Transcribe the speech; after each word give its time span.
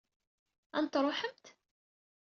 Ad 0.77 0.81
n-truḥemt? 0.83 1.45